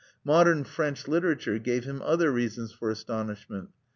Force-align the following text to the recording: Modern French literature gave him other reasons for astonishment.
Modern 0.23 0.63
French 0.63 1.07
literature 1.07 1.59
gave 1.59 1.83
him 1.83 2.01
other 2.03 2.31
reasons 2.31 2.71
for 2.71 2.89
astonishment. 2.89 3.69